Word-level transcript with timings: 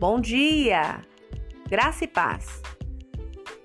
Bom 0.00 0.20
dia! 0.20 1.02
Graça 1.68 2.04
e 2.04 2.06
paz! 2.06 2.62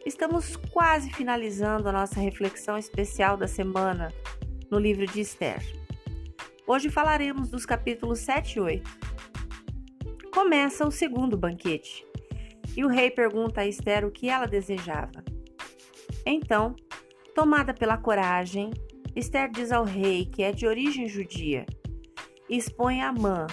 Estamos 0.03 0.55
quase 0.71 1.13
finalizando 1.13 1.87
a 1.87 1.91
nossa 1.91 2.19
reflexão 2.19 2.75
especial 2.75 3.37
da 3.37 3.47
semana 3.47 4.11
no 4.71 4.79
livro 4.79 5.05
de 5.05 5.21
Esther. 5.21 5.61
Hoje 6.65 6.89
falaremos 6.89 7.51
dos 7.51 7.67
capítulos 7.67 8.17
7 8.17 8.55
e 8.55 8.59
8. 8.59 8.91
Começa 10.33 10.87
o 10.87 10.91
segundo 10.91 11.37
banquete 11.37 12.03
e 12.75 12.83
o 12.83 12.87
rei 12.87 13.11
pergunta 13.11 13.61
a 13.61 13.67
Esther 13.67 14.03
o 14.03 14.11
que 14.11 14.27
ela 14.27 14.47
desejava. 14.47 15.23
Então, 16.25 16.75
tomada 17.35 17.75
pela 17.75 17.95
coragem, 17.95 18.71
Esther 19.15 19.51
diz 19.51 19.71
ao 19.71 19.83
rei 19.83 20.25
que 20.25 20.41
é 20.41 20.51
de 20.51 20.65
origem 20.65 21.07
judia 21.07 21.63
expõe 22.49 23.01
Amã 23.01 23.47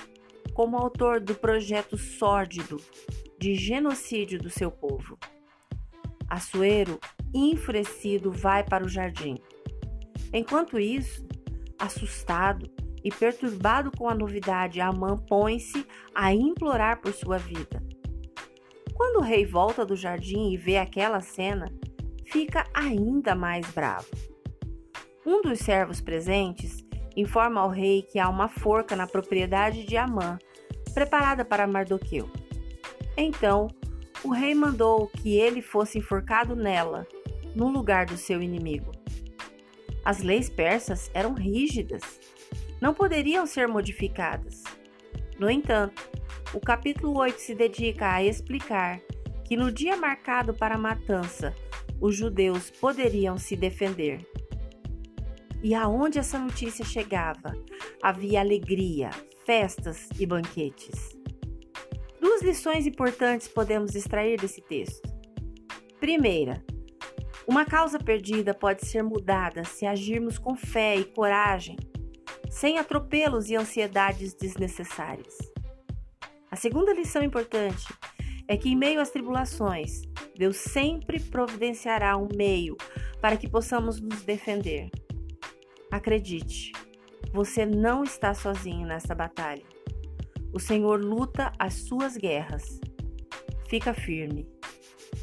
como 0.61 0.77
autor 0.77 1.21
do 1.21 1.35
projeto 1.35 1.97
sórdido 1.97 2.77
de 3.39 3.55
genocídio 3.55 4.39
do 4.39 4.51
seu 4.51 4.71
povo. 4.71 5.19
Assuero, 6.29 7.01
enfurecido, 7.35 8.31
vai 8.31 8.63
para 8.63 8.85
o 8.85 8.89
jardim. 8.89 9.37
Enquanto 10.35 10.79
isso, 10.79 11.27
assustado 11.79 12.71
e 13.03 13.11
perturbado 13.11 13.91
com 13.91 14.07
a 14.07 14.15
novidade, 14.15 14.83
Amã 14.83 15.17
põe-se 15.17 15.87
a 16.15 16.35
implorar 16.35 17.01
por 17.01 17.15
sua 17.15 17.39
vida. 17.39 17.83
Quando 18.93 19.21
o 19.21 19.25
rei 19.25 19.47
volta 19.47 19.83
do 19.87 19.97
jardim 19.97 20.51
e 20.53 20.59
vê 20.59 20.77
aquela 20.77 21.23
cena, 21.23 21.73
fica 22.27 22.67
ainda 22.75 23.35
mais 23.35 23.67
bravo. 23.71 24.11
Um 25.25 25.41
dos 25.41 25.61
servos 25.61 26.03
presentes 26.03 26.80
informa 27.17 27.61
ao 27.61 27.69
rei 27.69 28.03
que 28.03 28.19
há 28.19 28.29
uma 28.29 28.49
forca 28.49 28.95
na 28.95 29.07
propriedade 29.07 29.85
de 29.85 29.97
Amã, 29.97 30.39
preparada 30.95 31.45
para 31.45 31.67
Mardoqueu. 31.67 32.31
Então, 33.17 33.69
o 34.23 34.31
rei 34.31 34.55
mandou 34.55 35.09
que 35.09 35.37
ele 35.37 35.63
fosse 35.63 35.99
enforcado 35.99 36.55
nela, 36.55 37.07
no 37.55 37.69
lugar 37.69 38.07
do 38.07 38.17
seu 38.17 38.43
inimigo. 38.43 38.93
As 40.05 40.23
leis 40.23 40.49
persas 40.49 41.11
eram 41.13 41.35
rígidas, 41.35 42.03
não 42.81 42.95
poderiam 42.95 43.47
ser 43.47 43.69
modificadas. 43.69 44.63
No 45.39 45.51
entanto, 45.51 46.03
o 46.55 46.61
capítulo 46.61 47.19
8 47.19 47.41
se 47.41 47.55
dedica 47.55 48.13
a 48.13 48.25
explicar 48.25 49.01
que 49.45 49.57
no 49.57 49.71
dia 49.71 49.97
marcado 49.97 50.55
para 50.55 50.77
a 50.77 50.79
matança, 50.79 51.55
os 52.01 52.17
judeus 52.17 52.71
poderiam 52.71 53.37
se 53.37 53.57
defender. 53.57 54.27
E 55.63 55.75
aonde 55.75 56.19
essa 56.19 56.39
notícia 56.39 56.85
chegava, 56.85 57.53
havia 58.03 58.41
alegria, 58.41 59.11
festas 59.45 60.09
e 60.19 60.25
banquetes. 60.25 61.19
Duas 62.21 62.43
lições 62.43 62.87
importantes 62.87 63.49
podemos 63.49 63.95
extrair 63.95 64.41
desse 64.41 64.63
texto. 64.63 65.09
Primeira, 65.99 66.65
uma 67.47 67.65
causa 67.65 67.99
perdida 67.99 68.55
pode 68.55 68.87
ser 68.87 69.03
mudada 69.03 69.65
se 69.65 69.85
agirmos 69.85 70.39
com 70.39 70.57
fé 70.57 70.97
e 70.97 71.05
coragem, 71.05 71.77
sem 72.49 72.79
atropelos 72.79 73.51
e 73.51 73.57
ansiedades 73.57 74.33
desnecessárias. 74.35 75.37
A 76.51 76.57
segunda 76.57 76.93
lição 76.93 77.23
importante 77.23 77.87
é 78.49 78.57
que, 78.57 78.71
em 78.71 78.77
meio 78.77 79.01
às 79.01 79.11
tribulações, 79.11 80.03
Deus 80.37 80.57
sempre 80.57 81.21
providenciará 81.21 82.17
um 82.17 82.29
meio 82.35 82.77
para 83.21 83.37
que 83.37 83.49
possamos 83.49 84.01
nos 84.01 84.23
defender. 84.23 84.91
Acredite, 85.91 86.71
você 87.33 87.67
não 87.67 88.05
está 88.05 88.33
sozinho 88.33 88.87
nessa 88.87 89.13
batalha. 89.13 89.65
O 90.53 90.61
Senhor 90.61 91.01
luta 91.03 91.53
as 91.59 91.75
suas 91.75 92.17
guerras. 92.17 92.81
Fica 93.69 93.93
firme. 93.93 94.49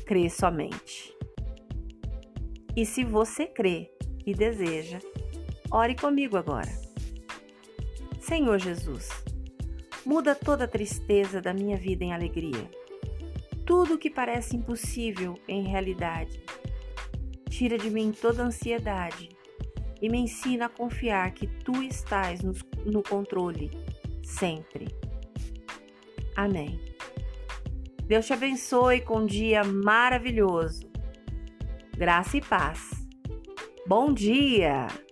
Crê 0.05 0.29
somente. 0.29 1.15
E 2.75 2.85
se 2.85 3.05
você 3.05 3.45
crê 3.45 3.89
e 4.25 4.33
deseja, 4.33 4.99
ore 5.71 5.95
comigo 5.95 6.35
agora. 6.35 6.71
Senhor 8.19 8.59
Jesus, 8.59 9.09
muda 10.05 10.35
toda 10.35 10.65
a 10.65 10.67
tristeza 10.67 11.41
da 11.41 11.53
minha 11.53 11.77
vida 11.77 12.03
em 12.03 12.13
alegria. 12.13 12.69
Tudo 13.65 13.97
que 13.97 14.09
parece 14.09 14.57
impossível 14.57 15.39
em 15.47 15.63
realidade. 15.63 16.43
Tira 17.49 17.77
de 17.77 17.89
mim 17.89 18.11
toda 18.11 18.43
ansiedade 18.43 19.36
e 20.01 20.09
me 20.09 20.19
ensina 20.19 20.65
a 20.65 20.69
confiar 20.69 21.31
que 21.31 21.47
tu 21.47 21.83
estás 21.83 22.41
no, 22.41 22.53
no 22.85 23.01
controle 23.03 23.71
sempre. 24.23 24.87
Amém. 26.35 26.79
Deus 28.05 28.25
te 28.25 28.33
abençoe 28.33 29.01
com 29.01 29.19
um 29.19 29.25
dia 29.25 29.63
maravilhoso. 29.63 30.89
Graça 31.97 32.37
e 32.37 32.41
paz. 32.41 32.89
Bom 33.87 34.13
dia! 34.13 35.06